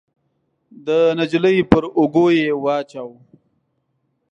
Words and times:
د 0.85 0.89
نجلۍ 1.19 1.57
پر 1.71 1.83
اوږو 1.99 2.25
يې 2.37 2.47
واچاوه. 2.63 3.17